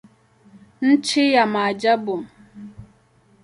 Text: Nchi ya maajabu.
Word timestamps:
Nchi 0.81 1.31
ya 1.33 1.45
maajabu. 1.45 2.25